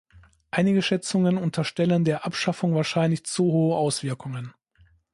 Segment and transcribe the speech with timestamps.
[0.49, 4.51] Einige Schätzungen unterstellen der Abschaffung wahrscheinlich zu hohe Auswirkungen.